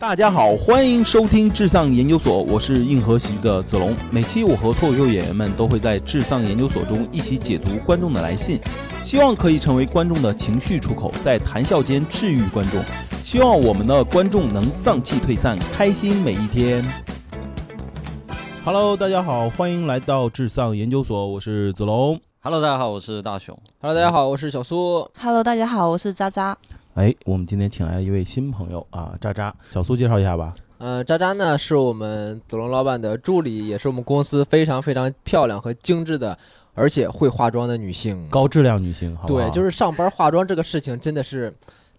[0.00, 3.94] 大家好，欢迎收听至上研究所，我是硬核喜剧的子龙。
[4.10, 8.58] 每期我和脱口秀演员们都会在至上研究所中一起解读观众的来信，
[9.04, 12.82] 希望可以成为观众的情绪出口，在谈笑间治愈观众。
[13.22, 16.82] 希望我们的观众能丧气退散，开心每一天。
[18.64, 22.18] Hello，大家好，欢迎来到至上研究所，我是子龙。
[22.40, 23.54] Hello，大家好，我是大雄。
[23.82, 25.06] Hello，大家好，我是小苏。
[25.18, 26.56] Hello，大家好，我是渣渣。
[27.00, 30.54] 哎，我们今天请来了一位新朋友啊，渣渣，小苏介绍一下吧。
[30.76, 36.36] 呃，渣渣呢是我们子龙老板的助理，也是我们公司非常非常漂亮和精致的，
[36.74, 38.28] 而且会化妆的女性。
[38.28, 41.50] 高质量女性，好好对，就是上班化妆这个事情真的是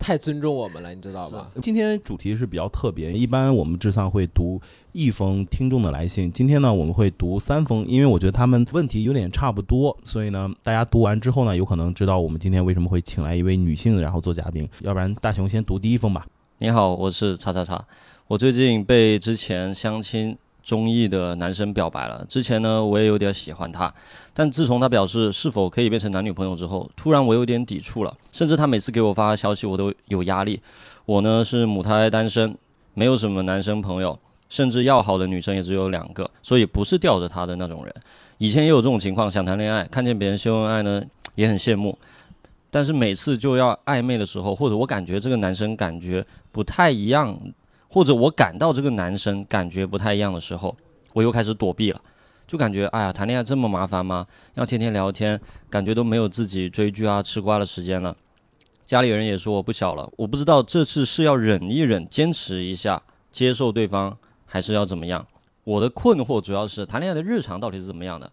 [0.02, 1.48] 太尊重我们了，你知道吗？
[1.62, 4.60] 今天主题是比较特别，一般我们智丧会读
[4.94, 14.68] 一封听众的来信，今天呢我们会读三封，因为我觉得他们问题有点差不多，所以呢大家读完之后呢，有可能知道我们今天为什么会请来一位女性，然后做嘉宾。
[14.80, 16.26] 要不然大雄先读第一封吧。
[16.58, 17.86] 你好，我是叉叉叉。
[18.28, 22.26] 我最近被之前相亲中意的男生表白了。
[22.30, 23.94] 之前呢，我也有点喜欢他，
[24.34, 28.18] 但自从他表示是否可以变成男女朋友之后，突然我有点抵触了。
[28.32, 30.62] 甚至他每次给我发消息，我都有压力。
[31.06, 32.56] 我呢是母胎单身，
[32.94, 34.18] 没有什么男生朋友，
[34.50, 37.94] 甚至要好的女生也只有两个，所以不是吊着他的那种人。
[38.38, 41.04] 以前也有这种情况，想谈恋爱，看见别人秀恩爱呢，
[41.36, 41.98] 也很羡慕。
[42.74, 47.38] 但是每次就要暧昧的时候，或者我感觉这个男生感觉不太一样，
[47.92, 50.76] 或者我感到这个男生感觉不太一样的时候，
[51.14, 52.02] 我又开始躲避了，
[52.48, 54.26] 就感觉哎呀，谈恋爱这么麻烦吗？
[54.54, 55.40] 要天天聊天，
[55.70, 58.16] 感觉都没有自己追剧啊、吃瓜的时间了。
[58.86, 65.28] 家里人也说我不小了，我不知道这次是要忍一忍、坚持一下、接受对方，还是要怎么样。
[65.66, 68.32] 我的困惑主要是谈恋爱的日常到底是怎么样的？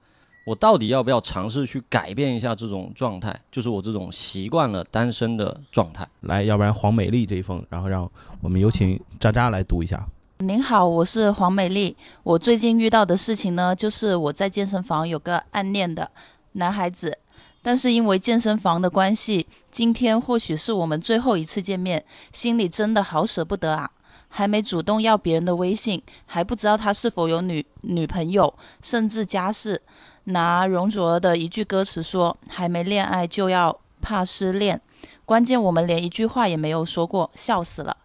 [0.49, 3.39] 我到底要不要尝试去改变一下这种状态？
[3.53, 6.09] 就是我这种习惯了单身的状态。
[6.23, 10.03] 来，要不然黄美丽这一封，然后让我们有请渣渣来读一下。
[10.39, 11.95] 您好，我是黄美丽。
[12.23, 16.11] 我最近遇到的事情呢，就是我在健身房有个暗恋的
[16.53, 17.19] 男孩子，
[17.61, 22.03] 但是因为健身房的关系，今天或许是我们最后一次见面，
[22.33, 23.91] 心里真的好舍不得啊。
[24.31, 29.81] 还没主动要别人的微信，还不知道他是否有女女朋友，甚至家室。
[30.29, 34.81] 拿容祖儿的一句歌词说：“还没恋爱就要怕失恋。”
[35.25, 37.97] 关键我们连一句话也没有说过，笑死了。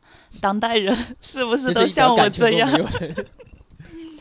[0.42, 2.70] 当代人是不是都像我这样？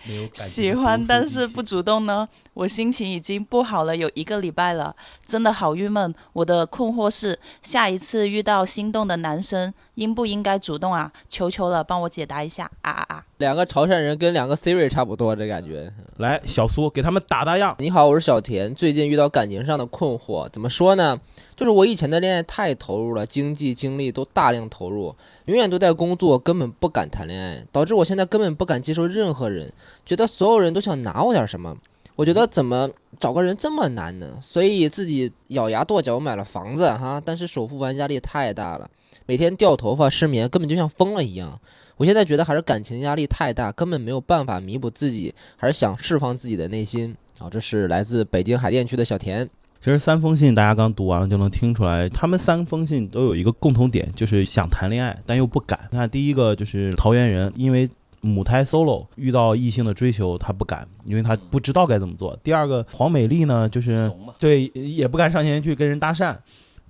[0.05, 2.29] 没有感情喜欢但是不主动呢？
[2.55, 6.13] 我心情已经不好了有一个礼拜了，真的好郁闷。
[6.33, 11.13] 我的困惑是，下一次遇到心动的男生，应不应该主动啊？
[11.29, 13.25] 求求了，帮我解答一下啊啊啊！
[13.39, 15.93] 两个潮汕人跟两个 Siri 差不多，这感觉。
[16.17, 17.77] 来，小苏给他们打打样。
[17.79, 18.75] 你好，我是小田。
[18.75, 21.21] 最近遇到感情上的困惑，怎么说呢？
[21.55, 25.15] 就是我以前的恋爱太投入了，经济精力都大量投入，
[25.45, 29.73] 永远都在工作，根本不敢谈恋爱，导致我现在根本不敢接受任何人，
[30.07, 31.77] 觉得所有人都想拿我点什么。
[32.15, 34.39] 我觉得怎么找个人这么难呢？
[34.43, 38.89] 所以自己咬牙跺脚买了房子哈，但是首付完压力太大了，
[39.27, 41.61] 每天掉头发、失眠，根本就像疯了一样。
[41.97, 47.15] 我现在觉得还是感情压力太大，根本没有办法弥补自己，还是想释放自己的内心。
[47.39, 49.49] 好，这是来自北京海淀区的小田。
[49.81, 55.79] 其实三封信大家刚读完了就能听出来，他们三封信都有一个共同点，就是想谈恋爱但又不敢。
[55.91, 57.91] 你看第一个就是桃园人，因为
[58.21, 62.37] 母胎 solo 遇到异性的追求他不敢，因为他不知道该怎么做。
[62.45, 64.09] 第二个黄美丽呢，就是
[64.39, 66.37] 对也不敢上前去跟人搭讪。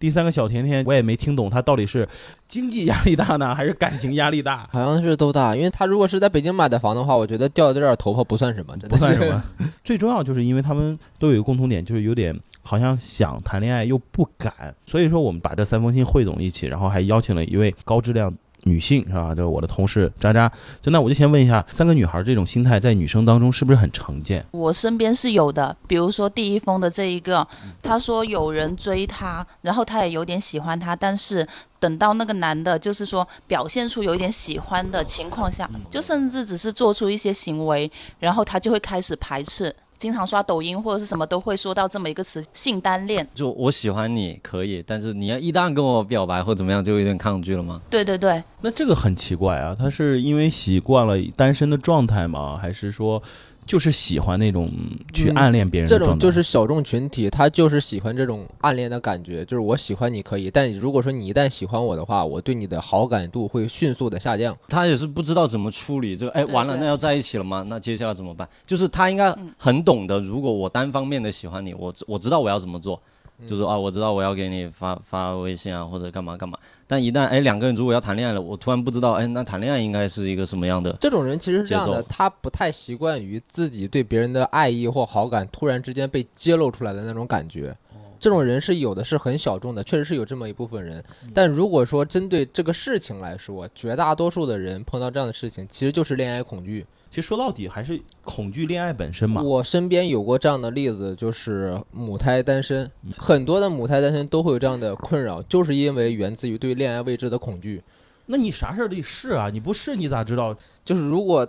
[0.02, 2.08] 第三个小甜甜，我也没听懂他到底是
[2.48, 4.68] 经济压力大呢，还是感情压力大？
[4.72, 9.40] 好像是都大，因为他如果是在北京买的房的话，我觉得掉这点头发不算什么，真的不算什么。
[9.84, 18.34] 最重要就是因为他们都有一个共同点，就是有点好像想谈恋爱又不敢，所以说我们把这三封信汇总一起，然后还邀请了一位高质量。
[18.64, 19.34] 女性是吧？
[19.34, 20.50] 就是我的同事渣渣。
[20.80, 24.44] 就那我就先问一下，三个女孩这种心态在女生当中是不是很常见？
[24.50, 27.46] 我身边是有的，比如说第一封的这一个，
[27.82, 31.46] 他说有人追他，然后他也有点喜欢他，但是
[31.80, 39.74] 等到那个男的，就是说表现出有一点喜欢的情况下，就甚至只是做出一些行为，然后他就会开始排斥。
[40.02, 47.78] 经常刷抖音或者是什么都会说到这么一个词“性单恋就我喜欢你可以，但是你要一旦跟我表白或怎么样，就有点抗拒了吗？”。
[47.88, 52.58] 对对对，那这个很奇怪啊，他是因为习惯了单身的状态吗？
[52.60, 53.22] 还是说
[53.64, 54.70] 就是喜欢那种
[55.12, 56.04] 去嗯暗恋别人的这？
[56.04, 64.56] 种就是小众群体，他就是喜欢这种暗恋的感觉，就是我喜欢你可以，但如果说你一旦喜欢我的话，我对你的好感度会迅速的下降。
[64.68, 67.64] 他也是不知道怎么处理这个，哎，完了，那要在一起了吗？
[67.68, 68.48] 那接下来怎么办？
[68.66, 73.00] 就是他应该很懂得，如果我单方面的喜欢你，我知我知道我要怎么做，嗯
[73.48, 76.58] 就说啊，我知道我要给你发发微信啊，或者干嘛干嘛。
[76.86, 80.96] 但一旦哎两个人如果要谈恋爱了，我突然不知道哎那谈恋爱应该是一个什么样的？
[81.00, 87.76] 这种人其实是这样的，他不太习惯于自己对别人的爱意或好感突然之间被揭露出来的那种感觉。
[88.20, 91.02] 这种人是有的，是很小众的，确实是有这么一部分人。
[91.34, 96.86] 但如果说针对这个事情来说，绝大多数的人碰到这样的事情，其实就是恋爱恐惧。
[97.12, 99.42] 其实说到底还是恐惧恋爱本身嘛。
[99.42, 107.82] 我身边有过这样的例子，就是母胎单身，很多的母胎单身都会有这样的困扰，就是因为源自于对恋爱未知的恐惧。
[108.24, 109.50] 那你啥事儿得试啊？
[109.52, 110.56] 你不试你咋知道？
[110.82, 111.46] 就是如果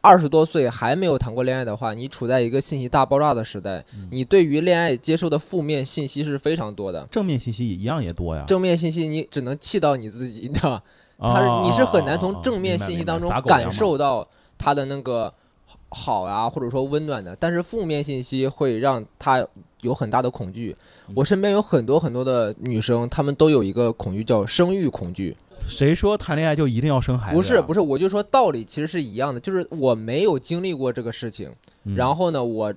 [0.00, 7.04] 二十多岁还没有谈过恋爱的话，你处在一个信息大爆炸的时代，你对于恋爱接受的负面信息是非常多的。
[7.10, 8.44] 正面信息也一样也多呀。
[8.46, 10.82] 正面信息你只能气到你自己，你知道吧？
[11.18, 14.28] 哦他是你是很难从正面信息当中感受到
[14.62, 15.34] 他的那个
[15.88, 19.44] 好啊，或者说温暖的，但是负面信息会让他
[19.80, 20.76] 有很大的恐惧。
[21.08, 25.36] 嗯我身边有很多很多的女生，她们都有一个恐惧叫生育恐惧。
[25.66, 27.36] 谁说谈恋爱就一定要生孩子呀？
[27.36, 31.52] 不是不是，我就说道理其实是一样的，就是我没有经历过这个事情，
[31.84, 32.72] 嗯然后呢，我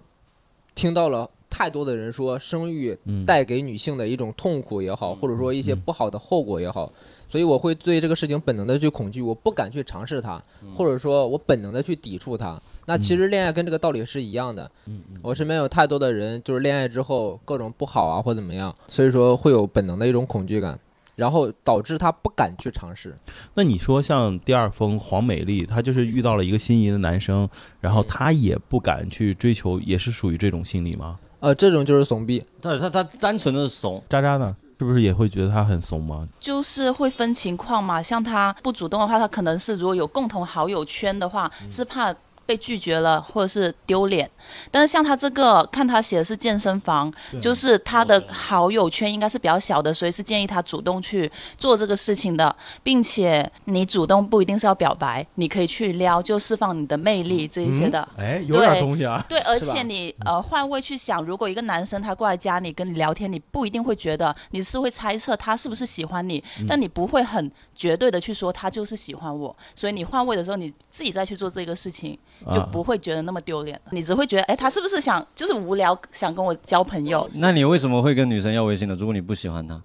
[0.73, 6.91] 听到了太多的人说生育嗯带给女性的一种痛苦也好，或者说一些不好的后果也好，
[7.29, 10.43] 所以我会对这个事情本能的去恐惧，我不敢去尝试它，
[10.75, 12.61] 或者说我本能的去抵触它。
[12.85, 14.69] 那其实恋爱跟这个道理是一样的。
[15.21, 20.77] 我身边有太多的人，就是恋爱之后各种不好啊，或怎么样，所以说会有本能的一种恐惧感，
[21.15, 23.17] 然后导致他不敢去尝试。
[23.53, 27.47] 那你说像第二封黄美丽，她就是遇到了一个心仪的男生，
[27.79, 31.17] 然后她也不敢去追求，也是属于这种心理吗？
[31.45, 32.43] 呃，这种就是怂逼。
[32.59, 34.55] 他他他单纯的怂，渣渣呢？
[34.79, 36.27] 是不是也会觉得他很怂吗？
[36.39, 42.11] 就是会分情况嘛，像他不主动的话，他可能是如果有共同好友圈的话，是怕
[42.45, 44.29] 被拒绝了或者是丢脸。
[44.69, 47.11] 但是像他这个，看他写的是健身房，
[47.41, 58.07] 就是他的好友圈应该是比较小的，所以是建议他主动去做这个事情的，并且你主动不一定是要表白，你可以去撩，就释放你的魅力这一些的。
[58.17, 59.23] 哎，有点东西啊。
[59.27, 69.55] 对，而且你呃换位去想，如果一个男生他过来加你跟你聊天，你不一定会觉得你是会猜测他是不是喜欢你，但你不会很绝对的去说他就是喜欢我。
[69.73, 72.17] 所以你换位的时候，你自己再去做这个事情，
[72.51, 73.91] 就啊不会觉得那么丢脸了。
[73.91, 77.29] 你只会觉得，哎，他是不是想就是无聊想跟我交朋友？
[77.35, 78.95] 那你为什么会跟女生要微信呢？
[78.99, 79.81] 如果你不喜欢她？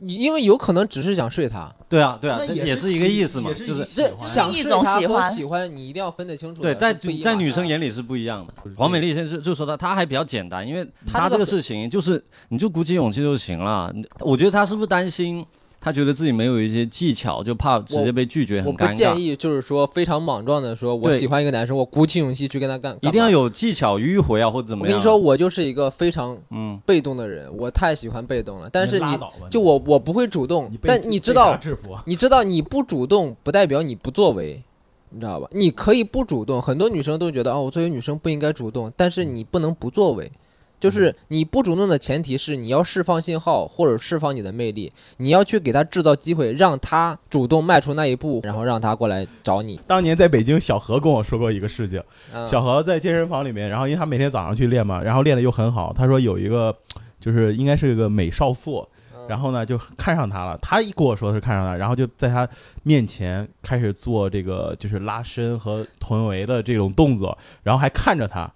[0.00, 6.60] 因为有可能只是想睡他，对啊，对啊，也也是是一个意思嘛，就是这想一种喜欢喜欢你一定要分得清楚。
[6.60, 6.92] 对，在
[7.22, 8.52] 在女生眼里是不一样的。
[8.76, 13.94] 黄美丽先就就说她，她还比较简单，因为她这个她这个事情就是你就鼓起勇气就行了。
[14.18, 15.46] 我觉得她是不是担心，
[15.84, 18.84] 她觉得自己没有一些技巧，就怕直接被拒绝，我很尴尬。
[18.84, 23.28] 我不建议，就是说非常莽撞的说，我喜欢一个男生，我鼓起勇气去跟他干，一定要。
[23.28, 24.88] 有技巧迂回啊，或者怎么样。
[24.88, 28.70] 我跟你说，，我就是一个非常嗯，被动的人，我太喜欢被动了。
[28.70, 29.18] 但是你
[29.50, 31.58] 就我我不会主动你，但你知道？
[32.06, 34.62] 你知道你不主动不代表你不作为，
[35.10, 35.48] 你知道吧？
[35.50, 40.30] 你可以不主动，很多女生都觉得哦，我作为女生不应该主动，但是你不能不作为。
[40.80, 49.80] 就是你不主动的前提是你要释放信号或者释放你的魅力，你要去给他制造机会，让他主动迈出那一步，然后让他过来找你。
[49.86, 52.02] 当年在北京，小何跟我说过一个事情。
[52.32, 55.92] 嗯、小何在健身房里面，然后因为他每天早上去练嘛，然后练的又很好。
[55.96, 56.76] 他说有一个
[57.18, 60.58] 就是应该是一个美少妇，嗯然后呢就看上他了。
[60.60, 62.46] 他一跟我说是看上他，然后就在他
[62.82, 68.52] 面前开始做这个就是拉伸和臀围的这种动作，然后还看着他。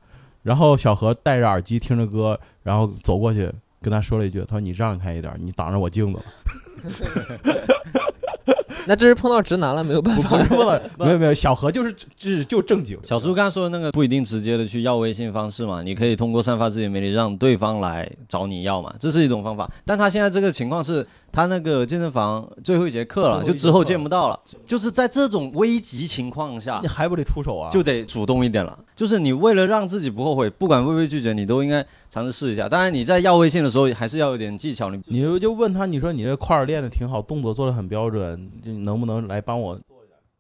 [0.48, 3.52] 然后小何戴着耳机听着歌，然后走过去
[3.82, 6.24] 跟他说了一句：“他说你让开一点，你挡着我镜子了。
[8.86, 10.38] 那这是碰到直男了，没有办”法
[10.98, 12.98] 没有没有，小何就是就是就正经。
[13.04, 19.70] 小苏刚才说的那个不一定直接的去要微信方式嘛，你可以通过散发自己的魅力让对方来找你要嘛，这是一种方法。
[19.84, 24.38] 但他现在这个情况是，他那个健身房最后一节课了，就之后见不到了。
[24.66, 27.70] 就是在这种危急情况下你，还不得出手啊？
[27.70, 28.78] 就得主动一点了。
[28.96, 32.68] 就是你为了让自己不后悔，不管会不会拒绝，你都应该尝试试一下。
[32.68, 34.90] 当然你在要微信的时候，还是要有点技巧。
[34.90, 39.80] 你你就就问他，你说你这块儿练的挺好，动作做的很标准，就能不能来帮我？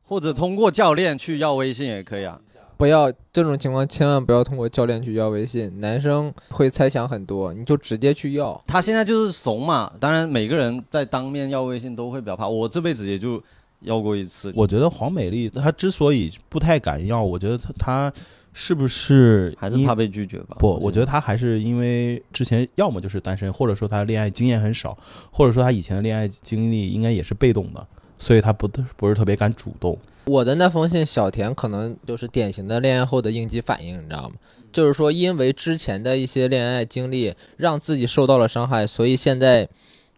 [0.02, 2.40] 或者通过教练去要微信也可以啊。
[2.76, 8.62] 不要这种情况，千万不要通过教练去要微信，男生会猜想很多，你就直接去要。
[8.68, 12.46] 他现在就是怂嘛，当然每个人在当面要微信都会比较怕。
[12.46, 13.42] 我这辈子也就
[13.80, 14.52] 要过一次。
[14.54, 18.12] 我觉得黄美丽她之所以不太敢要，我觉得她她
[18.52, 20.56] 是不是还是怕被拒绝吧？
[20.60, 20.78] 不？
[20.80, 24.96] 我觉得她还是因为之前要么就是单身，或者说她恋爱经验很少，
[25.32, 27.84] 或者说她以前的恋爱经历应该也是被动的。
[28.18, 29.96] 所以他不不是特别敢主动。
[30.24, 34.34] 我的那封信，小田可能就是典型的恋爱后的应激反应，你知道吗？
[34.70, 39.66] 就是说，因为之前的一些恋爱经历让自己受到了伤害，所以现在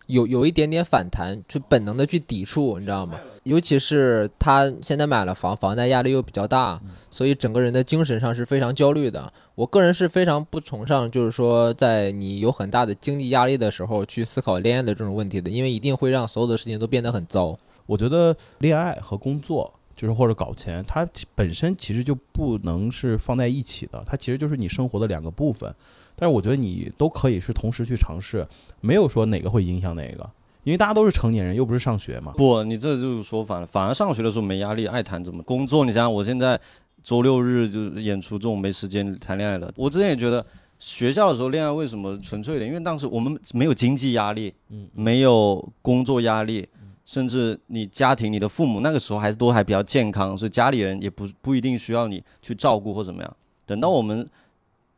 [0.06, 3.20] 有有一点点反弹，就本能的去抵触，你知道吗？
[3.44, 6.80] 尤其是他现在买了房，房贷压力又比较大，
[7.10, 9.32] 所以整个人的精神上是非常焦虑的。
[9.54, 17.56] 我个人是非常不崇尚，就是说在你有很大的经济压力的时候去思考恋爱的这种问题的，因为一定会让所有的事情都变得很糟。
[17.86, 19.72] 我觉得恋爱和工作。
[19.96, 25.70] 就是或者搞钱，它本身其实就不能是放在一起的，它其实就是你生活的两个部分。
[26.16, 28.46] 但是我觉得你都可以是同时去尝试，
[28.80, 30.30] 没有说哪个会影响哪个，
[30.64, 32.32] 因为大家都是成年人，又不是上学嘛。
[32.34, 35.84] 不，你这就是说反了，反而上学的时候没压力，爱谈怎么工作？
[35.84, 36.58] 你想想，我现在
[37.02, 39.70] 周六日就演出，这种没时间谈恋爱了。
[39.76, 40.42] 我之前也觉得
[40.78, 42.70] 学校的时候恋爱为什么纯粹一点？
[42.70, 46.66] 因为当时我们没有经济压力，嗯，没有工作压力。
[47.10, 53.36] 甚至你家庭、你的父母那个时候还是都还比较健康，所以家里人也不不一定需要你去照顾或怎么样。
[53.66, 54.24] 等到我们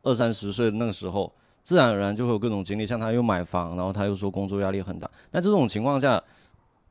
[0.03, 2.85] 二三十岁那个时候，自然而然就会有各种经历。
[2.85, 5.09] 像他又买房，然后他又说工作压力很大。
[5.31, 6.23] 那这种情况下，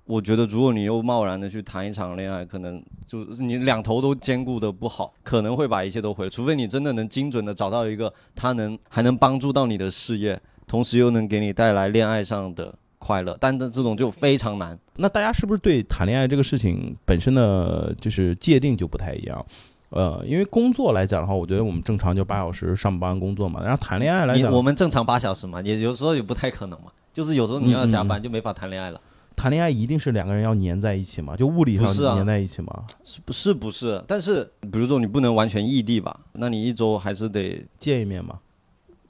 [0.07, 6.31] 我觉得如果你又贸然的去谈一场恋爱，可能就是你两头都兼顾的不好，可能会把一切都毁了。
[6.31, 12.75] 除非你真的能精准的找到一个他能还能帮助到你的事业，同时又能给你带来恋爱上的。
[13.03, 14.79] 快乐，但这这种就非常难。
[14.97, 19.45] 那大家是不是对谈恋爱这个事情本身的就是界定就不太一样？
[19.91, 23.61] 呃，因为工作来讲的话，我觉得我们正常就八小时上班工作嘛。
[23.63, 26.87] 然后谈恋爱来讲，我们正常八小时嘛，也有时候也不太可能嘛。
[27.13, 29.01] 就是有时候你要加班，就没法谈恋爱了。
[29.37, 31.37] 谈恋爱一定是两个人要粘在一起嘛？
[31.37, 32.85] 就物理上粘在一起嘛？
[33.05, 34.03] 是不是不是？
[34.07, 36.21] 但是比如说你不能完全异地吧？
[36.33, 38.39] 那你一周还是得见一面嘛？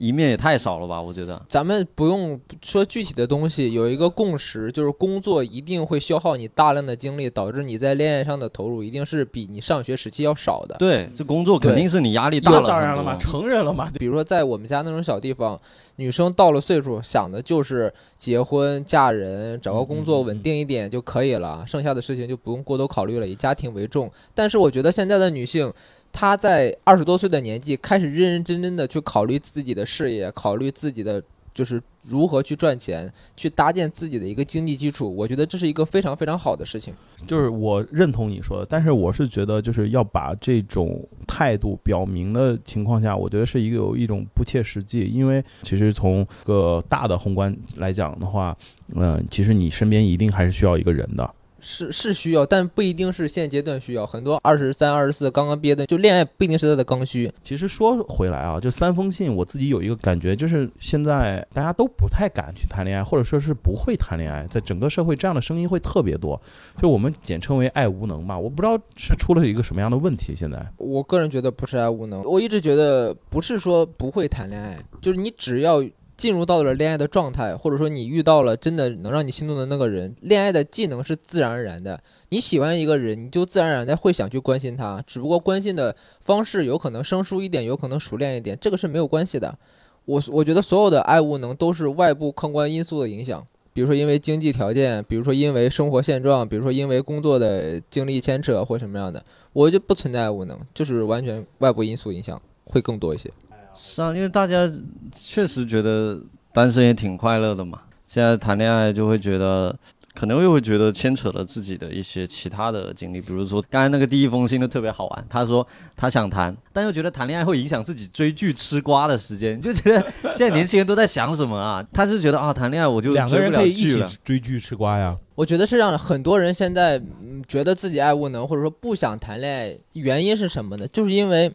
[0.03, 1.01] 一面也太少了吧？
[1.01, 10.75] 我觉得咱们不用说具体的东西，有一个共识，就是工作一定会消耗你大量的精力，导致你在恋爱上的投入一定是比你上学时期要少的。
[10.77, 12.67] 对，这工作肯定是你压力大了。
[12.67, 13.89] 当然了嘛，成人了嘛。
[13.97, 15.57] 比如说在我们家那种小地方，
[15.95, 24.11] 女生到了岁数，想的就是结婚、嫁人，找个工作稳定一点就可以了，剩下的事情就不用过多考虑了，以家庭为重。
[24.35, 25.71] 但是我觉得现在的女性。
[26.13, 31.21] 他在二十多岁的年纪开始认认真真的去考虑自己的事业，考虑自己的
[31.53, 35.13] 就是如何去赚钱，去搭建自己的一个经济基础。
[35.13, 36.93] 我觉得这是一个非常非常好的事情。
[37.27, 45.05] 就是我认同你说的，但是我是觉得就是要把这种态度表明的情况下，我觉得是一个有一种不切实际。
[45.05, 48.55] 因为其实从个大的宏观来讲的话，
[48.95, 51.33] 嗯，其实你身边一定还是需要一个人的。
[51.63, 54.05] 是是需要，但不一定是现阶段需要。
[54.05, 57.31] 很多二十三、二十四刚刚毕业的，就恋爱不一定是他的刚需。
[57.41, 66.39] 其实说回来啊，就三封信，我自己有一个感觉，就是现在大家都不太敢去谈恋爱，或者说是不会谈恋爱，在整个社会这样的声音会特别多，
[66.81, 68.37] 就我们简称为爱无能吧。
[68.37, 70.35] 我不知道是出了一个什么样的问题。
[70.35, 75.81] 现在，我个人觉得不是爱无能，我一直觉得不是说不会谈恋爱，就是你只要。
[76.15, 82.01] 进入到了恋爱的状态，或者说你遇到了真的能让你心动的那个人，恋爱的技能是自然而然的。
[82.29, 89.57] 你喜欢一个人，你就自然而然的会想去关心他，只不过关心的方式有可能生疏一点，有可能熟练一点，这个是没有关系的。
[90.05, 103.31] 我我觉得所有的爱无能都是外部客观因素的影响，比如说因为经济条件，比如说因为生活现状，比如说因为工作的经历牵扯或什么样的，我就不存在爱无能，就是完全外部因素影响会更多一些。
[103.75, 104.71] 是啊，因为大家
[105.11, 106.19] 确实觉得
[106.51, 107.81] 单身也挺快乐的嘛。
[108.05, 109.75] 现在谈恋爱就会觉得，
[110.13, 113.19] 可能又会觉得牵扯了自己的一些其他的经历。
[113.19, 115.65] 比如说刚才那个第一封信就特别好玩，他说
[115.95, 121.83] 他想谈，但又觉得谈恋爱会影响自己追剧吃瓜的时间，就觉得现在年轻人都在想什么啊？
[121.91, 125.17] 他是觉得啊，谈恋爱我就两个人可以一起追剧吃瓜呀。
[125.33, 127.01] 我觉得是让很多人现在
[127.47, 130.87] 觉得自己爱无能，或者说不想谈恋爱，原因是什么呢？
[130.89, 131.51] 就是因为。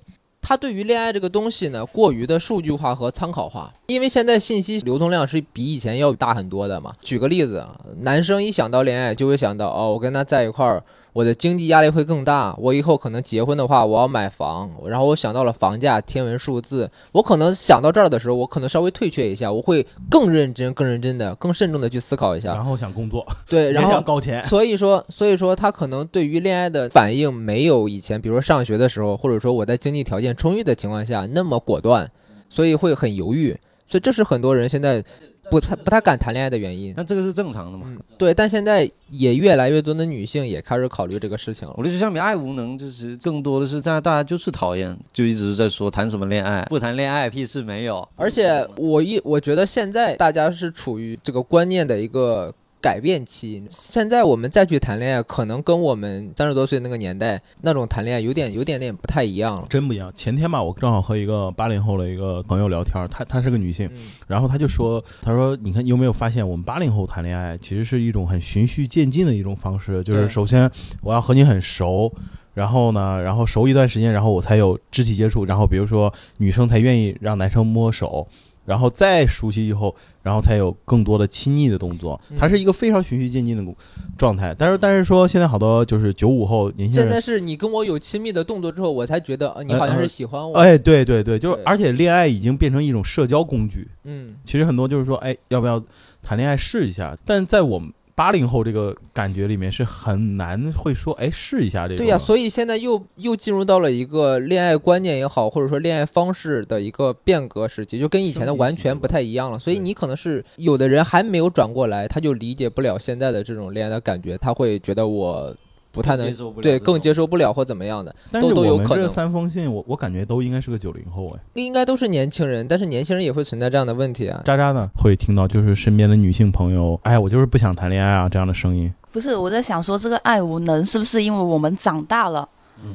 [0.48, 6.94] 他对于恋爱这个东西呢，过于的数据化和参考化，因为现在信息流通量是比以前要大很多的嘛。
[7.02, 7.66] 举个例子，
[7.98, 10.82] 男生一想到恋爱，就会想到哦，我跟他在一块儿。
[11.12, 12.54] 我的经济压力会更大。
[12.58, 16.90] 我以后可能结婚的话，我要买房，然后我想到了房价天文数字。
[17.12, 22.54] 我可能想到这儿的时候，我可能稍微退却一下，我会更认真、更认真的、更慎重的去思考一下。
[22.54, 24.44] 然后想工作，对， 然后高钱。
[24.44, 32.10] 所以说，所以说他可能对于恋爱的反应没有以前，比如说上学的时候，或者说我在经济条件充裕的情况下那么果断，
[32.48, 33.56] 所以会很犹豫。
[33.86, 35.04] 所以这是很多人现在。
[35.50, 37.86] 不太不太敢谈恋爱的原因，那这个是正常的嘛？
[38.16, 41.74] 对，但现在也越来越多的女性也开始考虑这个事情了。
[41.76, 48.06] 我觉得相比爱无能，就是更多的是大家大家就是讨厌，就一直在说谈什么恋爱，不谈恋爱屁事没有。
[48.16, 53.64] 而且我一我觉得现在大家是处于这个观念的一个改变期。
[53.70, 59.66] 现在我们再去谈恋爱，可能跟我们三十多岁那个年代那种谈恋爱有点有点点不太一样了。
[59.68, 60.12] 真不一样。
[60.14, 70.70] 前天吧，我正好和一个八零后的一个朋友聊天，她她是个女性，嗯然后她就说，她说你看你有没有发现，我们八零后谈恋爱其实是一种很循序渐进的一种方式，就是首先
[71.02, 72.12] 我要和你很熟。
[72.54, 78.26] 然后呢，然后熟一段时间，然后我才有肢体接触，然后比如说女生才愿意让男生摸手，
[78.68, 82.20] 然后再熟悉以后，然后才有更多的亲密的动作。
[82.28, 83.74] 嗯它是一个非常循序渐进的
[84.18, 84.54] 状态。
[84.58, 90.54] 但是但是说现在好多就是九五后年轻人现在是你跟我有亲密的动作之后，我才觉得呃你好像是喜欢我。
[90.58, 93.88] 哎，对对对，就是而且恋爱已经变成一种社交工具。
[94.04, 95.82] 嗯，其实很多就是说，哎，要不要
[96.22, 97.16] 谈恋爱试一下？
[97.24, 101.98] 但在我们八零后这个感觉里面是很难会说，哎，试一下这个。
[101.98, 109.56] 对呀、所以现在又又进入到了一个恋爱观念也好，或者说恋爱方式的一个变革时期，就跟以前的完全不太一样了。
[109.56, 115.54] 所以你可能是有的人还没有转过来，他就理解不了现在的这种恋爱的感觉，他会觉得我
[115.90, 121.40] 不太能接受不了对更接受不了或怎么样的，但是都都有可能这三封信，我我感觉都应该是个九零后哎。
[121.54, 124.40] 应该都是年轻人，但是年轻人也会存在这样的问题啊。
[124.44, 128.92] 渣渣呢，会听到就是身边的女性朋友，哎，我就是不想谈恋爱啊这样的声音。
[129.10, 132.46] 不是我在想说，这个爱无能是不是因为我们长大了，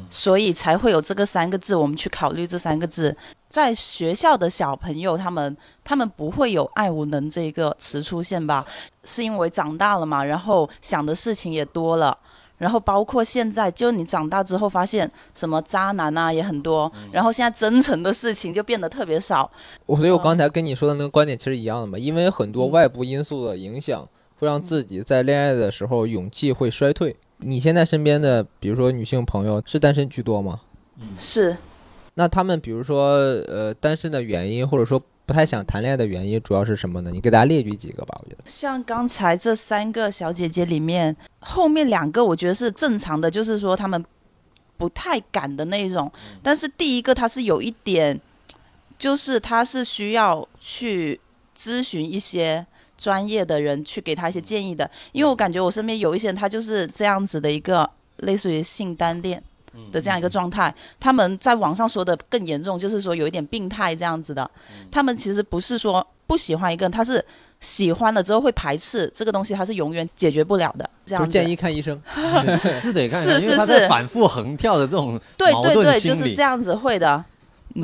[0.09, 1.75] 所以才会有这个三个字？
[1.75, 3.15] 我们去考虑这三个字，
[3.49, 8.63] 在学校的小朋友他们他们不会有爱无能这个词出现吧？
[9.03, 12.15] 是因为长大了嘛，然后想的事情也多了。
[12.57, 19.49] 然后包括现在，就你长大之后发现什么渣男啊也很多，然后现在真诚的事情就变得特别少。
[19.85, 24.07] 我所以，我嗯刚才跟你说的那个观点其实一样的嘛，因为很多外部因素的影响，
[24.39, 27.15] 会让自己在恋爱的时候勇气会衰退。
[27.37, 30.61] 你现在身边的，比如说女性朋友，是单身居多吗？
[31.17, 31.57] 是，
[32.13, 33.15] 那他们比如说
[33.47, 37.09] 呃单身的原因，或者说不太想谈恋爱的原因，主要是什么呢？
[37.09, 38.43] 你给大家列举几个吧，我觉得。
[38.45, 44.03] 像刚才这三个小姐姐里面，后面两个我觉得是正常的，就是说她们
[44.77, 46.11] 不太敢的那种。
[46.41, 48.19] 但是第一个她是有一点，
[48.97, 51.19] 就是她是需要去
[51.57, 52.65] 咨询一些
[52.97, 59.41] 专业的人去给她一些建议的，因为我感觉我身边有一些人，他就是这样子的一个类似于性单恋。
[59.91, 64.49] 的这样一个状态，他们在网上说的更严重，就是说有一点病态这样子的。
[64.91, 67.23] 他们其实不是说不喜欢一个人，他是
[67.59, 70.89] 喜欢了之后会排斥这个东西，他是永远解决不了的。
[71.05, 72.01] 这样建议看医生。
[72.57, 77.23] 是是是因为他是是在反复横跳的这种矛对对对，盾心理就是这，样子会的。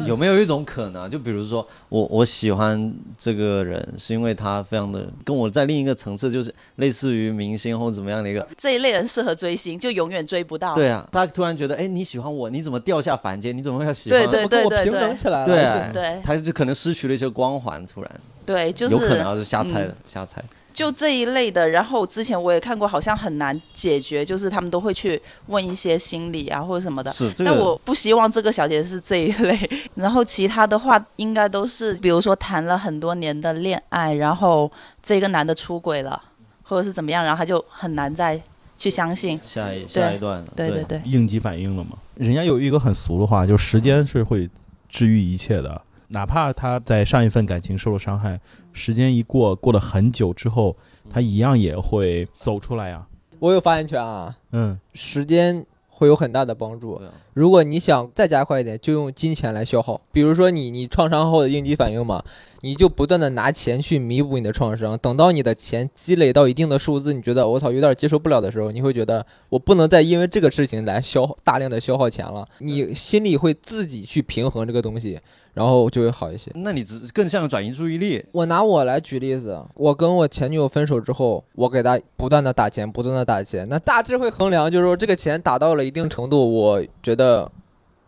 [0.05, 10.75] 有没有一种可能，就比如说我我喜欢这个人，是因为他非常的跟我在另一个层次，就是类似于明星或怎么样的一个，这一类人适合追星，就永远追不到。
[10.75, 13.55] 对啊，他突然觉得，哎，你喜欢我，你怎么掉下凡间？
[13.57, 14.27] 你怎么会要喜欢我？
[14.27, 15.45] 对对跟我平对对等起来了。
[15.45, 20.43] 对啊对他就可能失去了一些光环，突然对，就是有可能是瞎猜的嗯，瞎猜。
[20.79, 21.69] 就这一类的。
[21.69, 27.11] 然后之前我也看过，好像很难解决，就是他们都会去问一些心理啊或者什么的。
[27.11, 34.71] 是这个但我不希望这个小姐是这一类，然后其他的话应该都是，比如说谈了很多年的恋爱，然后
[35.03, 36.21] 这个男的出轨了，
[36.63, 38.41] 或者是怎么样，然后他就很难再
[38.77, 39.37] 去相信。
[39.43, 41.97] 下一下一段了，对对对，应急反应了嘛。
[42.15, 44.49] 人家有一个很俗的话，就是时间是会
[44.87, 45.81] 治愈一切的。
[46.09, 48.39] 哪怕他在上一份感情受了伤害，
[48.73, 50.75] 时间一过，过了很久之后，
[51.09, 53.07] 他一样也会走出来呀、
[53.39, 56.99] 我有发言权啊，嗯，时间会有很大的帮助
[57.39, 59.97] 如果你想再加快一点，就用金钱来消耗。
[60.11, 62.21] 比如说你你创伤后的应激反应嘛，
[62.59, 64.99] 你就不断的拿钱去弥补你的创伤。
[64.99, 72.45] 等到你的钱积累到一定的数字，你觉得我操有点接受不了的时候，你会觉得我不能再因为这个事情来消大量的消耗钱了。
[72.57, 75.17] 你心里会自己去平衡这个东西，
[75.53, 76.51] 然后就会好一些。
[76.55, 87.28] 那你只更像转移注意力，我拿我来举例子，我跟我前女友分手之后，我给她不断的打钱，不断的打钱，那大致会衡量，就是说这个钱打到了一定程度，我觉得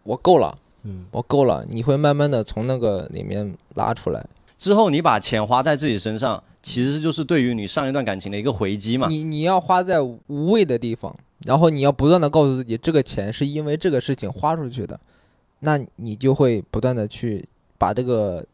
[0.03, 4.25] 我够了，嗯，我够了，你会慢慢的从那个里面拉出来。
[4.57, 9.07] 之后你把钱花在自己身上，其实就是对于你上一段感情的一个回击嘛。
[9.07, 14.99] 你你要花在无谓的地方，然后你要不断的告诉自己，这个钱是因为这个事情花出去的，
[15.61, 17.47] 那你就会不断的去
[17.79, 18.45] 把这个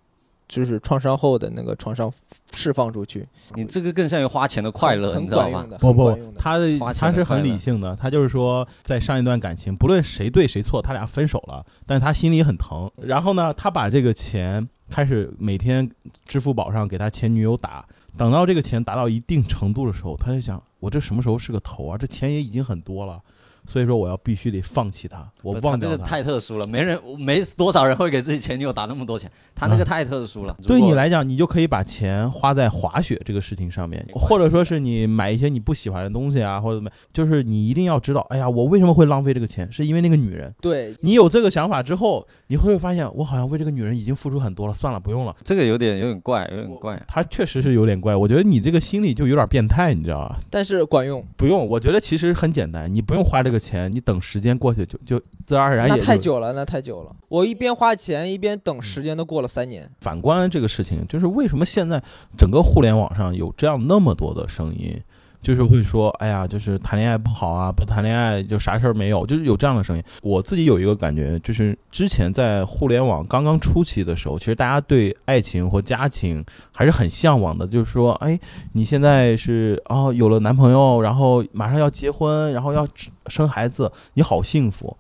[0.48, 2.12] 就是创伤后的那个创伤
[2.54, 6.18] 释放出去，你这个更像于花钱的快乐，你知道吗不不。
[6.38, 12.90] 他的他是很理性的，他就是说，在上一段感情，不论谁对谁错，他俩分手了，但是他心里很疼。
[13.02, 15.90] 然后呢，他把这个钱开始每天
[16.26, 21.98] 支付宝上给他前女友打，等到这个钱达到一定程度的时候，他就想，我这什么时候是个头啊？
[21.98, 23.22] 这钱也已经很多了。
[23.68, 25.98] 所以说我要必须得放弃他，我不他这个。
[26.08, 30.54] 太特殊了，没人没多少人会给自己前女友打那么多钱，他那个太特殊了。
[30.54, 40.54] 啊对你来讲，你就可以把钱花在滑雪这个事情上面，或者说是你买一些你不喜欢的东西啊，或者怎么，就是你一定要知道，哎呀，我为什么会浪费这个钱，是因为那个女人。
[40.62, 45.36] 对，你有这个想法之后，你会发现，我好像为这个女人已经付出很多了，算了，不用了。
[45.44, 47.02] 这个有点有点怪，有点怪。
[47.08, 50.38] 他确实是有点怪，我觉得你这个心理就有点变态，你知道吧？
[50.50, 57.16] 但是管用，不用，我觉得其实很简单，你不用花这个钱，你等时间过去就就自然而然也那太久了，那太久了。
[57.30, 59.90] 我一边花钱一边等，时间都过了三年。
[60.02, 62.02] 反观这个事情，就是为什么现在
[62.38, 65.02] 整个互联网上有这样那么多的声音，
[65.48, 70.04] 就是会说，哎呀，就是谈恋爱不好啊，不谈恋爱就啥事儿没有，就是有这样的声音。
[70.22, 78.38] 我自己有一个感觉，就是之前在互联网刚刚初期的时候，其实大家对爱情或家庭还是很向往的，就是说，哎，
[78.74, 82.86] 你现在是哦有了男朋友，然后马上要结婚，然后要
[83.28, 84.98] 生孩子，你好幸福。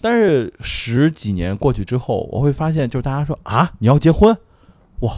[0.00, 4.34] 但是十几年过去之后，我会发现，就是大家说啊，你要结婚，
[5.00, 5.12] 哇，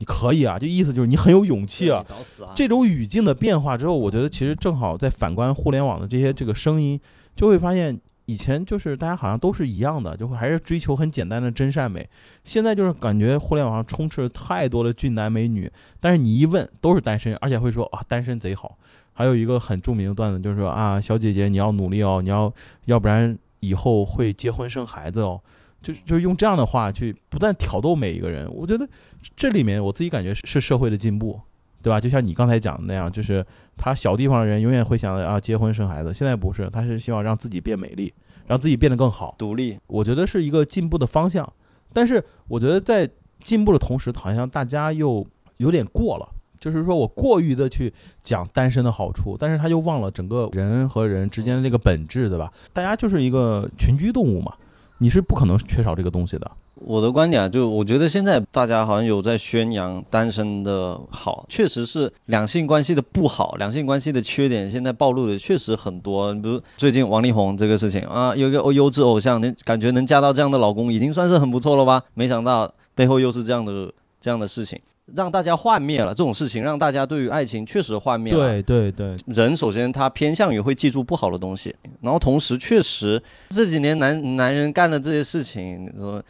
[0.00, 2.04] 你可以啊，就意思就是你很有勇气啊。
[2.42, 2.52] 啊！
[2.56, 6.98] 这种语境的变化之后，我觉得其实正好在反观互联网的这些这个声音，
[7.36, 12.08] 就会发现以前就是大家好像都是一样的，就会还是追求很简单的真善美。
[12.44, 18.78] 现在就是感觉互联网上充斥了太多的俊男美女，但是你一问都是单身，而且会说啊单身贼好。
[19.12, 22.50] 还有一个很著名的段子就是说啊小姐姐你要努力哦，你要
[22.86, 25.38] 要不然以后会结婚生孩子哦。
[25.82, 28.88] 就就是用这样的话去不断挑逗每一个人，我觉得
[29.36, 31.40] 这里面我自己感觉是是社会的进步，
[31.82, 32.00] 对吧？
[32.00, 33.44] 就像你刚才讲的那样，就是
[33.76, 38.12] 他小地方的人永远会想着啊结婚生孩子，现在不是，他是希望让自己变美丽，
[38.46, 39.34] 让自己变得更好。
[39.38, 41.50] 独立，我觉得是一个进步的方向，
[41.92, 43.08] 但是我觉得在
[43.42, 46.28] 进步的同时，好像大家又有点过了。
[46.60, 47.90] 就是说我过于的去
[48.22, 52.52] 讲单身的好处，但是他又忘了整个人和人之间的这个本质，对吧？
[52.74, 54.52] 大家就是一个群居动物嘛，
[55.02, 56.50] 你是不可能缺少这个东西的。
[56.74, 66.34] 我的观点啊，就我觉得现在大家好像有在宣扬单身的好，确实是两性关系的不好，两性关系的缺点现在暴露的确实很多。
[66.34, 72.02] 比如最近王力宏这个事情啊，有一个优质偶像，能感觉能嫁到这样的老公，已经算是很不错了吧？
[72.12, 74.78] 没想到背后又是这样的这样的事情，
[75.14, 78.38] 让大家幻灭了这种事情，让大家对于爱情确实幻灭了。
[78.38, 86.22] 对对对，人首先他偏向于会记住不好的东西，然后同时确实这几年男男人干的这些事情，你说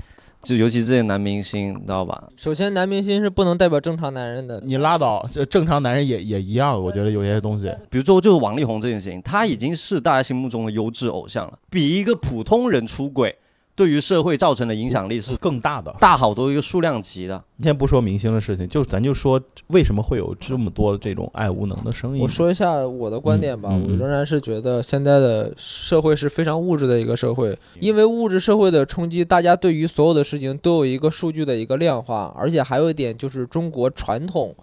[0.42, 2.28] 就尤其这些男明星，你知道吧？
[2.34, 4.58] 首先，男明星是不能代表正常男人的。
[4.64, 7.70] 你拉倒，这正常男人也也一样，我觉得有些东西。
[7.90, 13.36] 比如说就是王力宏这件事情，他已经是大家心目中的优质偶像了，比一个普通人出轨
[13.80, 15.90] 对于社会造成的影响力是更大的。
[15.98, 17.42] 大好多一个数量级的。
[17.62, 22.22] 先不说明星的事情，就咱就说为什么会有这么多这种爱无能的声音。
[22.22, 34.54] 我说一下我的观点吧，我仍然是觉得现在的社会是非常物质的一个社会，因为物质社会的冲击，大家对于所有的事情都有一个数据的一个量化，而且还有一点就是中国传统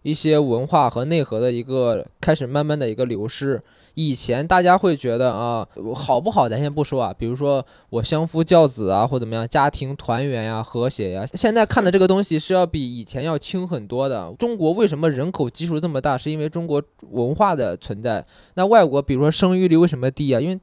[0.00, 3.60] 一些文化和内核的一个开始慢慢的一个流失。
[3.94, 14.34] 以前大家会觉得啊，好不好咱先不说啊，比如说我相夫教子啊，或怎么样，家庭团圆呀、和谐呀，现在看的这个东西是要比以前要轻很多的。
[14.38, 16.18] 中国为什么人口基数这么大？
[16.18, 18.24] 是因为中国文化的存在。
[18.54, 20.40] 那外国，比如说生育率为什么低啊？
[20.40, 20.58] 因为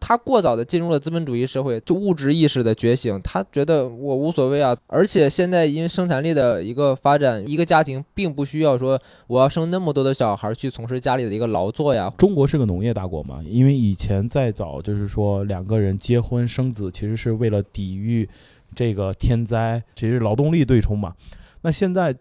[0.00, 4.76] 他过早的进入了资本主义社会，就物质意识的觉醒，他觉得我无所谓啊。
[4.86, 12.12] 而且现在因生产力的一个发展，一个家庭并不需要说我要生那么多的小孩去从事家里的一个劳作呀。
[12.16, 18.28] 中国是个农业大国嘛，因为以前再早就是说两个人结婚生子，其实是为了抵御
[18.74, 21.14] 这个天灾，其实劳动力对冲嘛。
[21.62, 22.14] 那现在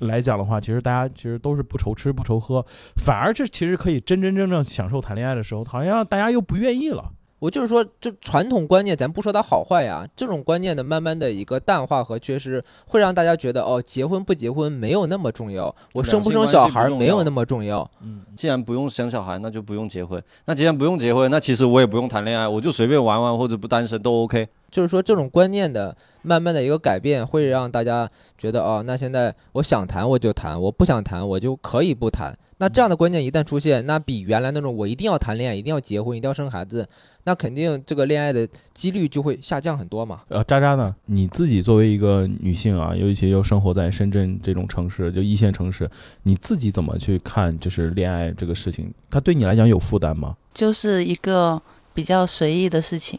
[0.00, 2.66] 来讲的话，其实大家其实都是不愁吃不愁喝，
[2.96, 7.12] 反而这其实可以真真正正享受谈恋爱的时候，好像大家又不愿意了。
[7.40, 17.90] 我就是说，就传统观念，咱不说它好坏呀，这种观念的慢慢的一个淡化和缺失，会让大家觉得哦，结婚不结婚没有那么重要，我生不生小孩没有那么重要。
[18.02, 20.22] 嗯，既然不用生小孩，那就不用结婚。
[20.44, 24.46] 那既然不用结婚，那其实我也不用谈恋爱，我就随便玩玩或者不单身都 OK。
[24.70, 32.34] 就是说，这种观念的慢慢的一个改变，会让大家觉得哦，那现在我想谈我就谈，我不想谈我就可以不谈。
[32.58, 36.86] 那这样的观念一旦出现，那比原来那种我一定要谈恋爱、一定要结婚、一定要生孩子，
[37.24, 40.20] 那肯定这个恋爱的几率就会下降很多嘛。
[40.28, 40.94] 呃，渣渣呢？
[41.06, 45.90] 你自己作为一个女性啊，尤其又生活在深圳这种城市，就一线城市，
[46.24, 48.92] 你自己怎么去看就是恋爱这个事情？
[49.10, 50.36] 它对你来讲有负担吗？
[50.52, 51.62] 就是一个
[51.94, 53.18] 比较随意的事情，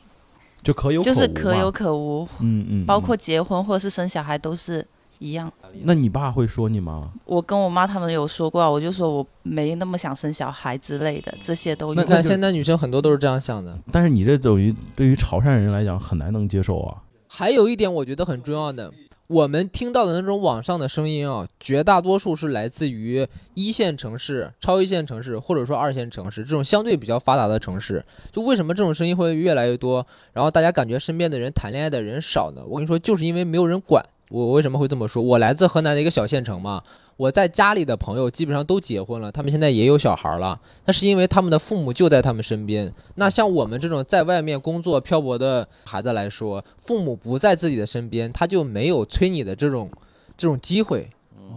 [0.63, 4.85] 就可有可无就是可有可无，嗯嗯，包括结婚或者是生小孩都是
[5.19, 5.51] 一样。
[5.83, 7.11] 那你爸会说你吗？
[7.25, 11.93] 我跟我妈他们有说过啊，我就说我没那么想生小孩之类的，这些都有。
[11.95, 13.79] 你看现在女生很多都是这样想的。
[13.91, 16.97] 但是你这等于对于潮汕人来讲很难能接受啊。
[17.27, 18.91] 还有一点我觉得很重要的，
[19.31, 28.03] 我们听到的那种网上的声音啊，绝大多数是来自于一线城市、超一线城市，或者说二线城市这种相对比较发达的城市。
[28.29, 32.61] 就为什么这种声音会越来越多，然后大家感觉身边的人谈恋爱的人少呢？
[32.67, 34.05] 我跟你说，就是因为没有人管。
[34.31, 35.21] 我为什么会这么说？
[35.21, 36.81] 我来自河南的一个小县城嘛，
[37.17, 40.57] 我在家里的朋友基本上都结婚了，他们现在也有小孩了。
[40.85, 42.91] 那是因为他们的父母就在他们身边。
[43.15, 49.91] 那像我们这种在外面工作漂泊的孩子来说，父母不在自己的身边，他就没有催你的这种
[50.37, 51.09] 这种机会，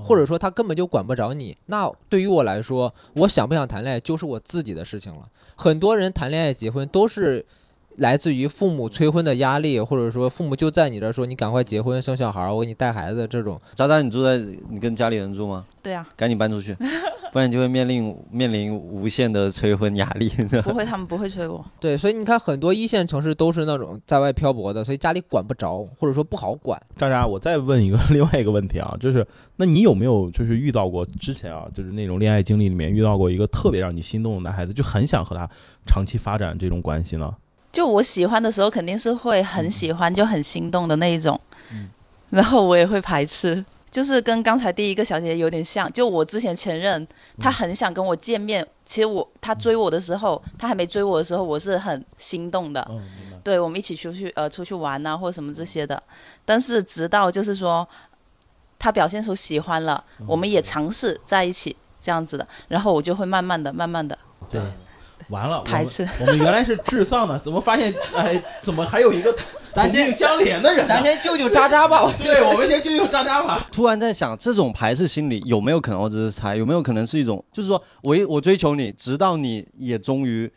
[0.02, 1.56] 或者说他根本就管不着你。
[1.66, 5.22] 那对于我来说，我想不想谈恋爱就是我自己的事情了。
[5.54, 7.46] 很多人谈恋爱结婚都是。
[7.96, 13.61] 来自于父母催婚的压力，或者说父母就在你这说你赶快结婚生小孩，我给你带孩子这种。
[13.74, 15.64] 渣渣，你住在你跟家里人住吗？
[15.83, 16.74] 对啊，赶紧搬出去，
[17.30, 20.30] 不然你就会面临面临无限的催婚压力。
[20.64, 21.62] 不会，他们不会催我。
[21.78, 26.80] 对，所以你看很多一线城市都是那种在外漂泊的，所以家里管不着，或者说不好管。
[26.96, 29.26] 渣渣，我再问一个 另外一个问题啊，就是
[29.57, 35.48] 那你有没有就是遇到过之前啊，就是那种恋爱经历里面遇到过一个特别让你心动的男孩子，就很想和他
[35.87, 37.30] 长期发展这种关系呢？
[37.74, 41.38] 就我喜欢的时候，肯定是会很喜欢，就很心动的那一种。
[42.30, 45.92] 然后我也会排斥，就是跟刚才第一个小姐姐有点像。
[45.92, 47.04] 就我之前前任，
[47.40, 48.64] 他很想跟我见面。
[48.84, 52.88] 其实我他追我的时候，他还没追我的时候，我是很心动的。
[53.42, 56.00] 对，我们一起出去呃出去玩啊，或者什么这些的。
[56.44, 57.87] 但是直到就是说，
[58.78, 64.16] 他表现出喜欢了，我们也尝试在一起这样子的，然后我就会慢慢的、慢慢的。
[64.48, 64.62] 对。
[65.28, 66.08] 完了，排斥。
[66.20, 67.92] 我们原来是至丧的，怎么发现？
[68.14, 69.34] 哎，怎么还有一个
[69.72, 70.87] 同病相怜的人？
[70.87, 72.12] 咱先救救渣渣吧。
[72.22, 73.66] 对，我们先救救渣渣吧。
[73.72, 76.00] 突然在想，这种排斥心理有没有可能？
[76.00, 80.50] 我只是猜，有没有可能是一种，就是说我我追求你，直到你也终于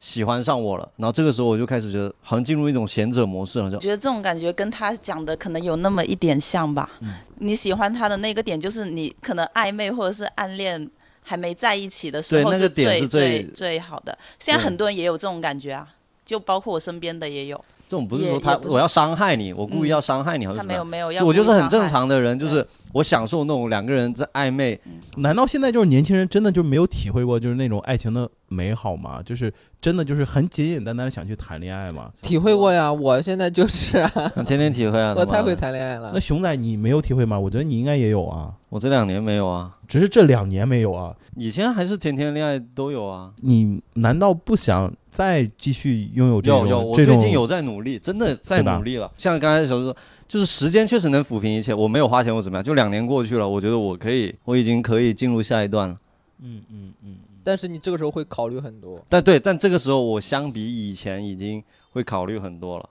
[0.00, 3.70] 喜欢上我了，然后这个时候我就开始觉得，好像进入一种贤者模式了。
[3.70, 6.88] 就觉得这种感觉跟他讲的可能有那么一点像吧。
[7.00, 7.14] 嗯。
[7.38, 10.88] 你喜欢他的那个点，就是你可能暧昧或者是暗恋。
[11.22, 14.16] 还没在一起的时候是最最最好的。
[14.38, 15.88] 现在很多人也有这种感觉啊，
[16.24, 17.64] 就包括我身边的也有。
[17.88, 24.80] 这种不是说他我要伤害你，我故意要伤害你，他没有没有，我就是很正常的人，就是我享受那种两个人在暧昧。
[25.16, 29.22] 难道现在就是年轻人真的就没有体会过就是那种爱情的美好吗？
[29.24, 32.10] 就是真的就是很简简单单的想去谈恋爱吗？
[32.22, 34.10] 体会过呀，我现在就是啊，
[34.46, 36.12] 天天体会啊，我太会谈恋爱了。
[36.14, 37.38] 那熊仔你没有体会吗？
[37.38, 38.54] 我觉得你应该也有啊。
[38.68, 41.14] 我这两年没有啊，只是这两年没有啊。
[41.36, 43.32] 以前还是天天恋爱都有啊。
[43.42, 46.66] 你难道不想再继续拥有这种？
[46.66, 49.10] 有有，我最近有在努力，真的在努力了。
[49.16, 51.74] 像刚才小叔说，就是时间确实能抚平一切。
[51.74, 52.64] 我没有花钱，我怎么样？
[52.64, 55.96] 就两年过去了，我觉得我可以，我已经可以进入下一段了。
[56.42, 57.16] 嗯嗯嗯。
[57.44, 59.02] 但是你这个时候会考虑很多。
[59.08, 62.88] 但对，但这个时候我相比以前已经会考虑很多了。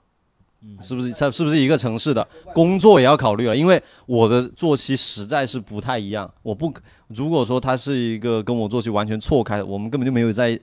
[0.80, 3.56] 是不是他是不是一个城市的工作也要考虑了？
[3.56, 6.32] 因为我的作息实在是不太一样。
[6.40, 6.72] 我不，
[7.08, 10.56] 如果说他是一个跟我作息完全错开，我们根本就没有在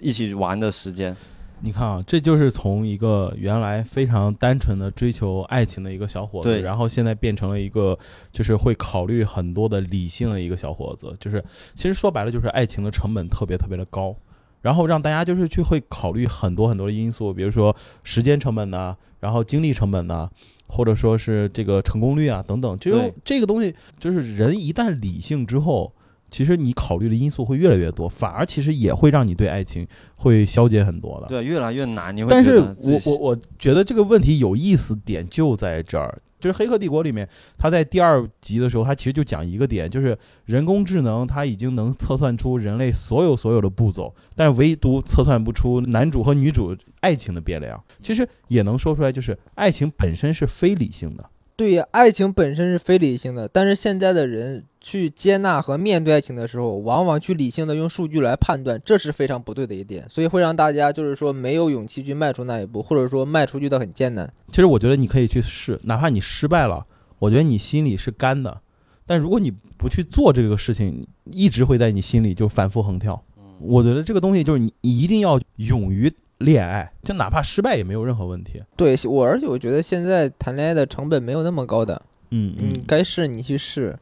[0.00, 1.16] 一起玩的时间。
[1.62, 7.98] 你看啊，这就是从一个原来非常单纯的追求爱情的一个小伙子，然后现在变成了一个
[8.32, 11.14] 就是会考虑很多的理性的一个小伙子。
[11.20, 11.44] 就是
[11.74, 14.16] 其实说白了，就是爱情的成本特别特别的高。
[14.62, 20.28] 然后让大家就是去会考虑很多很多的因素，比如说时间成本呐，然后精力成本呐，
[20.66, 22.78] 或者说是这个成功率啊等等。
[22.78, 25.94] 就这个东西，就是人一旦理性之后，
[26.30, 31.26] 其实你考虑的因素会越来越多，反而其实也会让你对爱情会消解很多的。
[31.28, 32.16] 对，越来越难。
[32.16, 36.20] 你会但是我我我觉得这个问题有意思点就在这儿。
[36.38, 40.16] 就是《黑客帝国》里面，他在第二集的时候，他其实就讲一个点，就是
[40.46, 47.78] 人工智能它已经能测算出人类所有所有的步骤，但是唯独测算不出男主和女主爱情的变量。
[48.00, 51.28] 其实也能说出来，就是爱情本身是非理性的。
[51.56, 64.32] 对呀，爱情本身是非理性的，但是现在的人去接纳和面对爱情的时候，往往去理性的用数据来判断，这是非常不对的一点，所以会让大家就是说没有勇气去迈出那一步，或者说迈出去的很艰难。
[64.48, 66.86] 其实我觉得你可以去试，哪怕你失败了，
[67.18, 68.60] 我觉得你心里是干的，
[69.06, 73.22] 但如果你不去做这个事情，一直会在你心里就反复横跳。
[73.60, 76.12] 我觉得这个东西就是你，你一定要勇于。
[76.40, 78.62] 恋爱就哪怕失败也没有任何问题。
[78.74, 82.00] 对我，而且我觉得现在谈恋爱的成本没有那么高的。
[82.30, 83.94] 嗯嗯，该试你去试。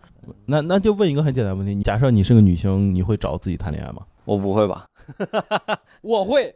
[0.47, 4.03] 那那就问一个很简单的问题：你假设你是个女性，你会找自己谈恋爱吗？
[4.25, 4.87] 我不会吧？
[6.03, 6.55] 我会。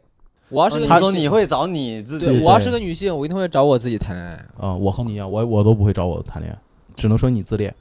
[0.49, 2.39] 我要是个他说你会找你自己。
[2.43, 4.33] 我要是个女性，我一定会找我自己谈恋爱。
[4.59, 6.59] 啊，我和你一样，我我都不会找我谈恋爱。
[6.95, 7.73] 只能说你自恋，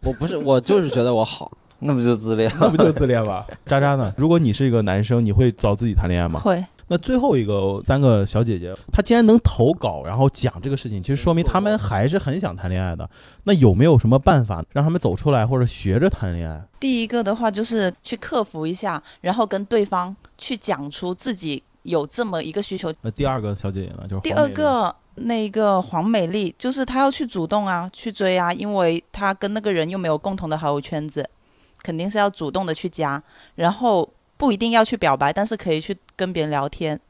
[0.00, 1.50] 我不是，我就是觉得我好。
[1.80, 2.50] 那不就自恋？
[2.58, 3.44] 那不就自恋吗？
[3.66, 4.14] 渣渣呢？
[4.16, 6.40] 如果你是一个男生，你会找自己谈恋爱吗？
[6.40, 13.08] 会，那最后一个三个小姐姐，她既然能投稿，然后讲这个事情，其实说明她们还是很想谈恋爱的。
[13.44, 16.62] 那有没有什么办法让她们走出来，或者学着谈恋爱？
[16.78, 22.92] 第一个的话就是去克服一下，然后跟对方去讲出自己有这么一个需求。
[23.00, 24.06] 那第二个小姐姐呢？
[24.08, 31.28] 就是第黄美丽二个那个黄美丽，就是她要去主动啊，去追啊，因为她跟那个人又没有共同的好友圈子，
[31.82, 33.22] 肯定是要主动的去加，
[33.54, 37.00] 然后不一定要去表白，但是可以去跟别人聊天。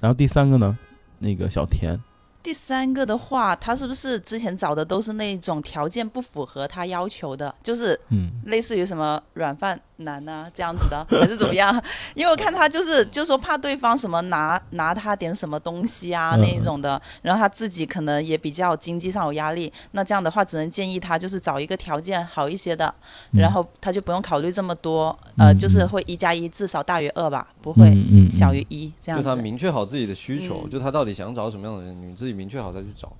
[0.00, 0.78] 然后第三个呢？
[1.18, 2.00] 那个小田，
[2.42, 11.70] 第三个的话，他是不是之前找的都是那种条件不符合他要求的，就是嗯，类似于什么软饭男啊这样子的，还是怎么样？
[12.14, 22.92] 因为我看他就是就说怕对方什么拿拿他点什么东西啊嗯那一种的，然后他自己可能也比较经济上有压力，那这样的话只能建议他就是找一个条件好一些的，
[23.32, 27.86] 嗯然后他就不用考虑这么多，呃，嗯就是嗯会一加一至少大于二吧，不会
[28.30, 29.24] 小于一这样子。
[29.24, 33.12] 就他明确好自己的需求，嗯就他到底想找什么样的人，你自己明确好再去找。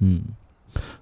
[0.00, 0.22] 嗯。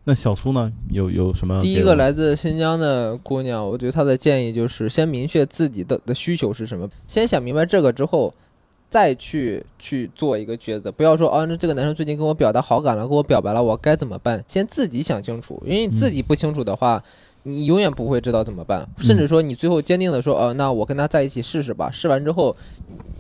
[0.05, 0.73] 那小苏呢？
[0.91, 1.61] 有有什么？
[1.61, 8.33] 第一个，来自新疆的姑娘，我觉得她的建议就是先明确自己的的需求是什么，先想明白这个之后，
[8.89, 14.45] 再去去做一个抉择，不要说啊，那这个男生最近跟我表达好感了，跟我表白了，我该怎么办？
[14.49, 17.03] 先自己想清楚，因为你自己不清楚的话。
[17.45, 21.91] 你永远不会知道怎么办，甚至说你最后坚定的说，呃，那我跟他在一起试试吧。
[21.91, 22.55] 试完之后，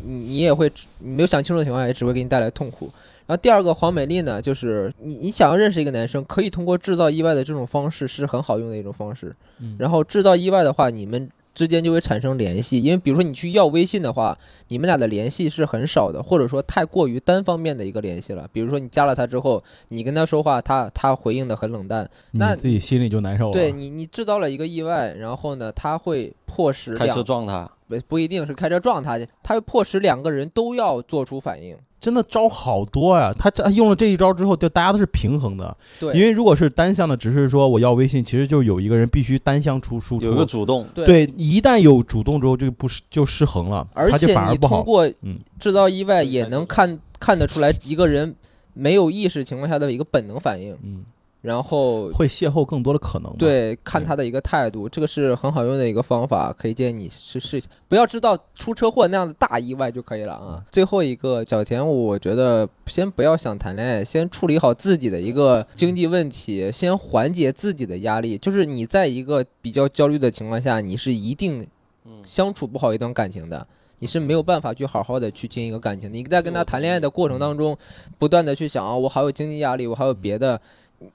[0.05, 2.91] 你你也会你没有想清楚的情况下，也只会给你带来痛苦。
[3.27, 9.35] 然后第二个黄美丽呢，就是你你想要认识一个男生，可以通过制造意外的这种方式是很好用的一种方式。
[9.61, 18.49] 嗯然后制造意外的话，你们之间就会产生联系，因为比如说你去要微信的话，你们俩的联系是很少的，或者说太过于单方面的一个联系了。
[18.53, 23.53] 比如说你加了他之后，你跟他说话，他他回应的很冷淡，那你自己心里就难受了。
[23.53, 31.77] 对你你制造了一个意外，然后呢，他会迫使开车两撞他，不不一定是开车撞他，他会迫使两个人都要做出反应。
[32.01, 33.31] 真的招好多呀！
[33.39, 35.77] 他这他用了这一招之后，就大家都是平衡的。
[36.01, 40.25] 对，因为如果是单向的，只是说我要微信，其实就有一个人必须单向出输出。
[40.25, 44.77] 有一个主动，对对，一旦有主动之后，就不失就失衡了，而且你反而不好。
[44.77, 48.35] 通过嗯制造意外也能看看得出来一个人
[48.73, 51.05] 没有意识情况下的一个本能反应，嗯，
[51.43, 53.35] 然后会邂逅更多的可能。
[53.39, 60.65] 对看他的一个态度，这个是很好用的一个方法，可以建议你试试一下，不要知道出车祸那样的大意外就可以了嗯啊。
[60.71, 68.37] 最后一个小田，我觉得先不要想谈恋爱，先处理好自己的一个经济问题，先缓解自己的压力。
[68.37, 71.67] 就是你在一个比较焦虑的情况下，你是一定
[72.05, 73.67] 嗯相处不好一段感情的。
[74.03, 76.17] 你是没有办法去好好的去经营一个感情的。
[76.17, 77.77] 你在跟他谈恋爱的过程当中，
[78.19, 80.61] 不断的去想啊，我还有经济压力，我还有别的。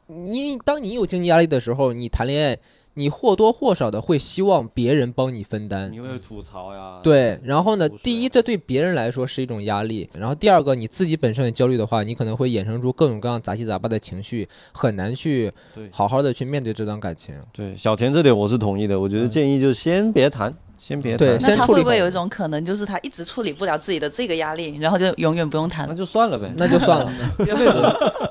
[0.08, 2.58] 因为当你有经济压力的时候，你谈恋爱，
[2.95, 6.00] 你或多或少的会希望别人帮你分担你。
[6.00, 7.00] 会吐槽呀。
[7.04, 15.52] 对，然后呢第一，这对别人来说是一种压力；然后第二个，你自己本身也焦虑的话，你可能会衍生出各种各样杂七杂八的情绪，很难去
[15.91, 17.36] 好好的去面对这段感情。
[17.54, 19.00] 对，小田这点我是同意的。
[19.00, 25.97] 我觉得建议就先别谈，先别对谈，那他先处理会不会有一种可能，就是他一直处理不了自己的这个压力，然后就永远不用谈那了？
[25.97, 26.51] 就算了呗。
[26.57, 27.81] 那就算了，这辈子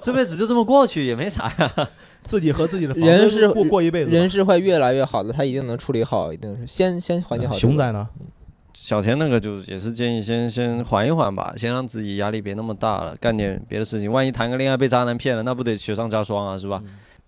[0.02, 1.88] 这辈子就这么过去也没啥呀。
[2.24, 4.16] 自己和自己的房人是过过一辈子吧。
[4.16, 8.08] 人是会越来越好的，他一定能处理好，一定是先先缓解好、熊仔呢？
[8.72, 14.10] 小田那个就也是建议先先缓一缓吧，先让自己压力别那么大了，干点别的事情。
[14.10, 16.82] 万一谈个恋爱被渣男骗了，那不得雪上加霜啊，是吧？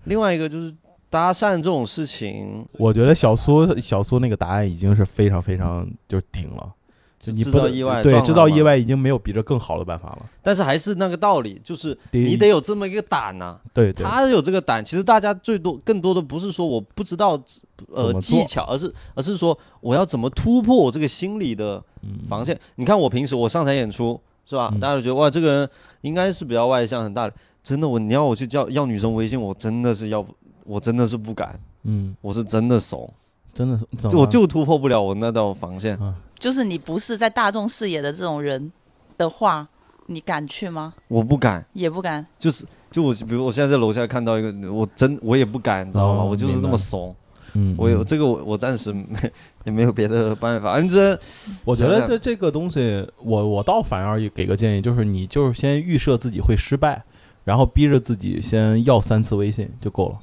[0.05, 0.75] 另外一个就是
[1.17, 6.75] 搭讪这种事情，我觉得小苏小苏那个答案已经是非常非常就是顶了，
[7.19, 8.61] 就你制不能造意外，对撞他嘛制造意。
[8.61, 10.27] 外已经没有比这更好的办法了。
[10.43, 17.43] 但是还是那个道理，就是你得有这么一个胆呐、对对，他有这个胆，其实大家最多更多的不是说我不知道
[17.89, 22.19] 呃技巧，而是而是说我要怎么突破我这个心理的嗯。
[22.29, 22.61] 防线。
[22.75, 24.79] 你看我平时我上台演出是吧，嗯。
[24.79, 25.71] 大家都觉得哇这个人
[26.03, 27.27] 应该是比较外向很大。
[27.27, 30.35] 的，真的我你要我去叫要女生微信，我真的是要不
[30.67, 33.09] 我真的是不敢，嗯，我是真的怂，
[33.55, 33.79] 真的
[34.17, 35.99] 我就突破不了我那道防线。
[36.39, 38.71] 就是你不是在大众视野的这种人
[39.17, 39.67] 的话，
[40.07, 40.93] 你敢去吗？
[41.09, 42.25] 我不敢，也不敢。
[42.39, 46.23] 就是就我比如我现在在楼下看到一个，我真我也不敢，你知道吗？
[46.23, 47.09] 哦我就是这么怂。
[47.55, 49.07] 嗯，嗯我有这个我我暂时没
[49.65, 51.19] 也没有别的办法，反正
[51.65, 57.03] 我觉得这这个东西，我我倒反而也给个建议，就是你就是先预设自己会失败，
[57.45, 60.19] 然后逼着自己先要三次微信就够了，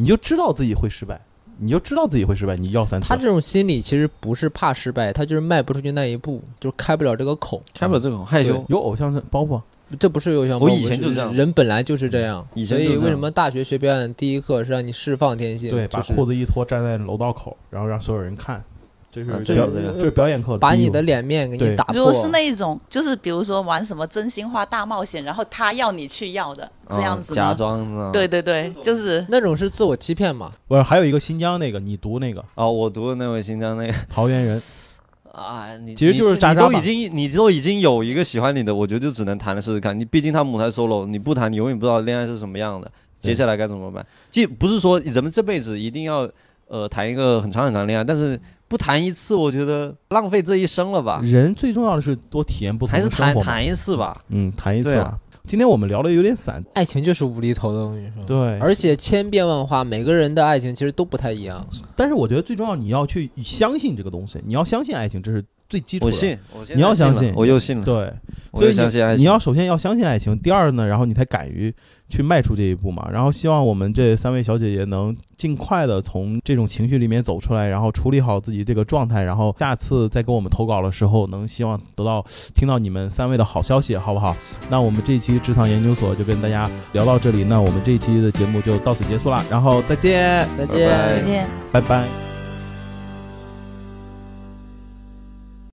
[0.00, 1.20] 你就知道自己会失败，
[1.58, 3.08] 你就知道自己会失败，你要三次。
[3.08, 7.60] 他这种心理其实不是怕失败，他就是迈不出去那一步，就是开不了这个口。
[7.74, 8.64] 开不了这个口害羞。
[8.68, 9.60] 有偶像包袱，
[9.98, 10.60] 这不是有像？
[10.60, 12.46] 我以前就这样人本来就是这样。
[12.54, 15.72] 所以以前所以为什么大学学表演第一课是让你释放天性？
[15.72, 18.62] 对，把就是裤子一脱，站在楼道口，然后让所有人看，
[19.10, 21.94] 这是啊表这有这个这是表演课把你的脸面给你打破。
[21.94, 27.54] 如果是那一种，就是比如说玩什么真心话大冒险，然后他要你去要的这样子啊假？
[27.54, 28.10] 装的？
[28.12, 30.50] 对对对，就是那种是自我欺骗嘛？
[30.66, 34.62] 不是还有一个新疆那个，你读那个哦，我读的那位新疆那个桃源人，
[35.32, 39.98] 啊，你其实就是你渣渣你都已经你都已经有一个喜欢你的，我觉得就只能谈了试试看。
[39.98, 44.04] 你毕竟他母胎 solo，你不谈，你永远不知道恋爱是什么样的，接下来该怎么办？
[44.30, 46.28] 既不是说人们这辈子一定要
[46.66, 48.38] 呃谈一个很长很长的恋爱，但是
[48.68, 51.20] 不谈一次，我觉得浪费这一生了吧？
[51.24, 53.44] 人最重要的是多体验不同还是的生活嘛。
[53.44, 54.22] 谈谈一次吧。
[54.28, 55.18] 嗯，谈一次对啊吧。
[55.46, 58.22] 今天我们聊的有点散，爱情就是无厘头的，我跟你说。
[58.26, 61.66] 对，而且千变万化，每个人的爱情其实都不太一样。
[61.96, 66.06] 但是我觉得最重要，你要去相信这个东西，你要相信爱情，这是最基础的。
[66.06, 66.38] 我信，
[66.74, 68.12] 你要相信我又信了，对，
[68.52, 69.22] 所以你又相信爱情。
[69.22, 71.74] 你要首先要相信爱情，第二呢，然后你才敢于
[72.08, 73.08] 去迈出这一步嘛。
[73.12, 84.36] 然后希望我们这三位小姐姐能尽快的从这种情绪里面走出来，然后处理好自己这个状态，然后下次再给我们投稿的时候，能希望得到听到你们三位的好消息，好不好？
[84.70, 91.50] 那我们这一期职场研究所就跟大家聊到这里，那我们这一期的节目就到此结束了，然后再见，再拜拜见再见。
[91.72, 92.27] 拜拜。